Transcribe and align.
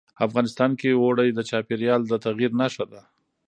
افغانستان 0.27 0.71
کې 0.79 0.99
اوړي 1.03 1.29
د 1.33 1.39
چاپېریال 1.49 2.01
د 2.07 2.13
تغیر 2.25 2.51
نښه 2.59 2.85
ده. 2.91 3.01